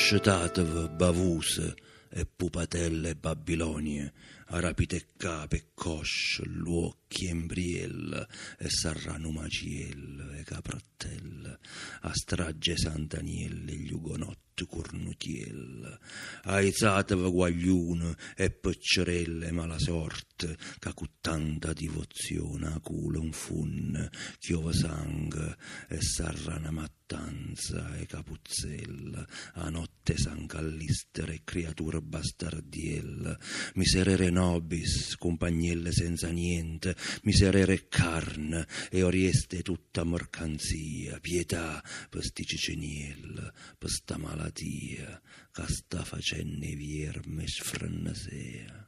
Scetatevi, 0.00 0.88
bavuse 0.90 1.74
e 2.08 2.24
pupatelle 2.24 3.16
babilonie, 3.16 4.12
arapite 4.46 4.96
e 4.96 5.06
cape 5.16 5.56
e 5.56 5.64
cosce, 5.74 6.44
luocchi 6.46 7.26
e 7.26 7.30
imbriel, 7.30 8.26
e 8.58 8.70
sarrano 8.70 9.30
maciel 9.32 10.36
e 10.38 10.44
caprattelle, 10.44 11.58
a 12.02 12.12
strage 12.14 12.76
Sant'Aniele 12.76 13.72
e 13.72 13.74
gli 13.74 13.92
ugonotti 13.92 14.64
cornutiel, 14.66 15.98
aizatevi 16.44 17.30
guaglione 17.30 18.16
e 18.36 18.50
peccerelle 18.50 19.50
mala 19.50 19.78
sorte, 19.78 20.56
che 20.78 20.94
con 20.94 21.07
tanta 21.28 21.74
divozione 21.74 22.68
a 22.68 22.80
culo 22.80 23.20
un 23.20 23.32
fun, 23.32 24.08
chiova 24.38 24.72
sangue 24.72 25.58
e 25.86 26.00
sarrana 26.00 26.70
mattanza 26.70 27.94
e 27.98 28.06
capuzzella, 28.06 29.26
a 29.56 29.68
notte 29.68 30.16
san 30.16 30.46
callistere 30.46 31.34
e 31.34 31.40
creatura 31.44 32.00
bastardiella, 32.00 33.38
miserere 33.74 34.30
nobis, 34.30 35.16
compagnelle 35.16 35.92
senza 35.92 36.30
niente, 36.30 36.96
miserere 37.24 37.88
carne 37.88 38.66
e 38.90 39.02
orieste 39.02 39.60
tutta 39.60 40.04
mercanzia, 40.04 41.20
pietà 41.20 41.84
per 42.08 42.24
sti 42.24 42.44
ciceniel, 42.46 43.52
per 43.76 43.90
sta 43.90 44.16
malatia, 44.16 45.20
che 45.52 45.66
sta 45.66 46.02
facenne 46.04 46.74
vierme 46.74 47.46
sfrannasea. 47.46 48.87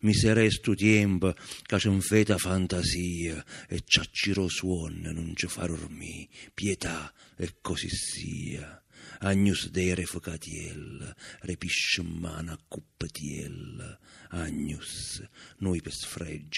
Miserere 0.00 0.50
stu 0.50 0.74
tempo 0.74 1.34
che 1.62 1.76
c'è 1.76 1.88
un 1.88 2.00
feta 2.00 2.38
fantasia 2.38 3.44
e 3.68 3.82
ciacciro 3.84 4.48
suon 4.48 5.00
non 5.00 5.32
ci 5.34 5.46
fa 5.46 5.66
dormì, 5.66 6.28
pietà 6.54 7.12
e 7.36 7.56
così 7.60 7.88
sia. 7.88 8.82
Agnus 9.22 9.68
dere 9.68 10.04
focatiel, 10.04 11.14
repisce 11.40 12.02
mano 12.02 12.52
a 12.52 12.58
cuppatiel, 12.66 13.98
Agnus, 14.30 15.22
noi 15.58 15.82
per 15.82 15.92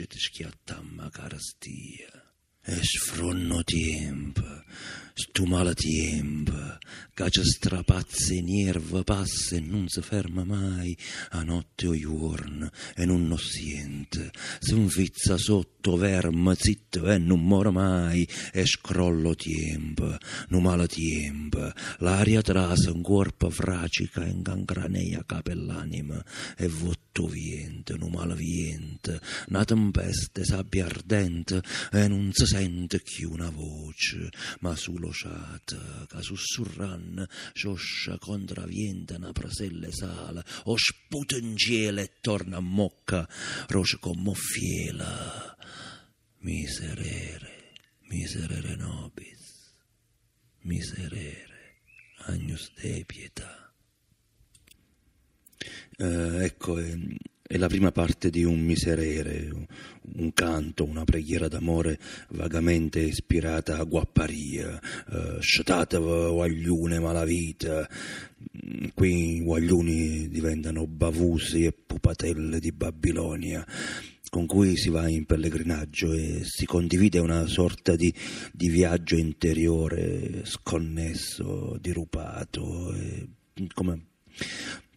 ti 0.06 0.18
schiattamma 0.18 1.10
carastia. 1.10 2.34
E 2.64 2.78
sfronno 2.80 3.64
tempo, 3.64 4.51
stu 5.14 5.44
che 7.14 7.30
ci 7.30 7.44
strapazza 7.44 8.32
i 8.32 8.40
nervi, 8.40 9.02
passa 9.04 9.56
e 9.56 9.60
non 9.60 9.86
si 9.88 10.00
ferma 10.00 10.44
mai, 10.44 10.96
a 11.30 11.42
notte 11.42 11.86
o 11.86 11.96
giorno, 11.96 12.70
e 12.94 13.04
non 13.04 13.28
lo 13.28 13.36
sente, 13.36 14.30
si 14.58 14.74
infizza 14.74 15.36
sotto 15.36 15.96
verme, 15.96 16.54
zitto 16.56 17.10
e 17.10 17.18
non 17.18 17.44
muore 17.44 17.70
mai, 17.70 18.26
e 18.52 18.64
scrollo 18.64 19.34
tempo, 19.34 20.16
non 20.48 20.62
male 20.62 20.86
tempo, 20.86 21.70
l'aria 21.98 22.40
trasa 22.40 22.92
un 22.92 23.02
corpo 23.02 23.50
fracica 23.50 24.24
e 24.24 24.30
incancranea 24.30 25.22
capell'anima, 25.26 26.24
e 26.56 26.66
votto 27.12 27.26
viente, 27.26 27.96
non 27.96 28.10
male 28.10 28.34
viente, 28.34 29.20
una 29.48 29.64
tempesta 29.64 30.42
sabbia 30.44 30.86
ardente, 30.86 31.62
e 31.92 32.08
non 32.08 32.32
si 32.32 32.46
sente 32.46 33.00
più 33.00 33.30
una 33.30 33.50
voce, 33.50 34.30
ma 34.60 34.74
solo 34.74 35.12
ciata, 35.12 36.06
che 36.08 36.22
sussurran, 36.22 37.26
scioscia 37.52 38.18
contravienta 38.18 39.16
una 39.16 39.32
praselle 39.32 39.92
sala, 39.92 40.42
o 40.64 40.76
sputa 40.76 41.36
in 41.36 41.56
cielo 41.56 42.00
e 42.00 42.12
torna 42.20 42.56
a 42.56 42.60
mocca, 42.60 43.28
roce 43.68 43.98
come 43.98 44.32
fiela. 44.34 45.56
Miserere, 46.38 47.74
miserere 48.08 48.74
nobis, 48.74 49.76
miserere, 50.62 51.82
agnus 52.26 52.72
de 52.74 53.04
pietà. 53.06 53.71
Eh, 55.98 56.44
ecco, 56.44 56.78
è, 56.78 56.96
è 57.52 57.58
la 57.58 57.68
prima 57.68 57.92
parte 57.92 58.30
di 58.30 58.44
un 58.44 58.60
miserere, 58.60 59.50
un 60.14 60.32
canto, 60.32 60.84
una 60.84 61.04
preghiera 61.04 61.48
d'amore 61.48 61.98
vagamente 62.30 63.00
ispirata 63.00 63.76
a 63.76 63.84
guapparia, 63.84 64.80
eh, 65.10 65.36
scetatevi 65.38 66.30
guagliune 66.30 66.98
malavita, 66.98 67.86
qui 68.94 69.36
i 69.36 69.40
guagliuni 69.42 70.28
diventano 70.28 70.86
bavusi 70.86 71.66
e 71.66 71.72
pupatelle 71.72 72.58
di 72.58 72.72
Babilonia 72.72 73.66
con 74.30 74.46
cui 74.46 74.78
si 74.78 74.88
va 74.88 75.06
in 75.10 75.26
pellegrinaggio 75.26 76.14
e 76.14 76.40
si 76.44 76.64
condivide 76.64 77.18
una 77.18 77.46
sorta 77.46 77.96
di, 77.96 78.10
di 78.50 78.70
viaggio 78.70 79.16
interiore 79.16 80.46
sconnesso, 80.46 81.76
dirupato, 81.78 82.94
come 83.74 84.06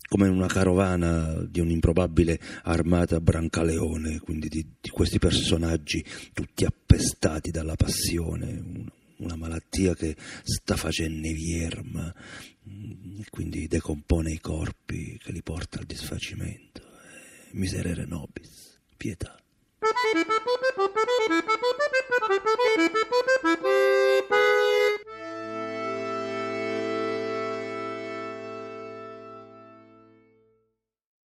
come 0.08 0.28
una 0.28 0.48
carovana 0.48 1.34
di 1.48 1.60
un'improbabile 1.60 2.40
armata 2.64 3.20
Brancaleone, 3.20 4.20
quindi 4.20 4.48
di, 4.48 4.66
di 4.80 4.90
questi 4.90 5.20
personaggi 5.20 6.04
tutti 6.34 6.66
appestati 6.66 7.52
dalla 7.52 7.76
passione, 7.76 8.64
una, 8.66 8.92
una 9.18 9.36
malattia 9.36 9.96
che 9.96 10.16
sta 10.44 10.76
facendo 10.76 11.28
vierma 11.32 12.14
e 12.68 13.26
quindi 13.30 13.68
decompone 13.68 14.32
i 14.32 14.40
corpi 14.40 15.18
che 15.18 15.32
li 15.32 15.42
porta 15.42 15.80
al 15.80 15.86
disfacimento. 15.86 16.82
Miserere 17.52 18.06
nobis, 18.06 18.80
pietà. 18.98 19.38